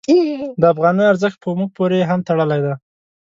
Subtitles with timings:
[0.59, 2.61] د افغانیو ارزښت په موږ پورې هم تړلی.